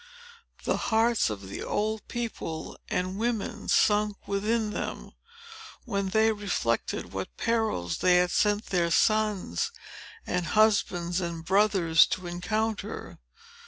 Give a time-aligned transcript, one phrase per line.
[0.63, 5.11] The hearts of the old people and women sunk within them,
[5.85, 9.71] when they reflected what perils they had sent their sons,
[10.25, 13.19] and husbands, and brothers, to encounter.